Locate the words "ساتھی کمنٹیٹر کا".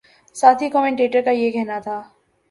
0.35-1.31